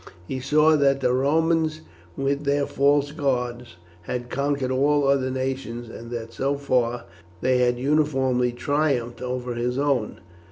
He 0.27 0.39
saw 0.39 0.75
that 0.77 0.99
the 1.01 1.13
Romans, 1.13 1.81
with 2.17 2.43
their 2.43 2.65
false 2.65 3.11
gods, 3.11 3.75
had 4.01 4.31
conquered 4.31 4.71
all 4.71 5.07
other 5.07 5.29
nations, 5.29 5.89
and 5.89 6.09
that 6.09 6.33
so 6.33 6.55
far 6.57 7.03
they 7.41 7.59
had 7.59 7.77
uniformly 7.77 8.51
triumphed 8.51 9.21
over 9.21 9.53
his 9.53 9.77
own. 9.77 10.19